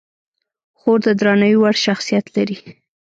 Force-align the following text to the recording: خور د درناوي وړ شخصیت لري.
خور 0.79 0.99
د 1.05 1.07
درناوي 1.19 1.57
وړ 1.59 1.75
شخصیت 1.85 2.25
لري. 2.35 2.57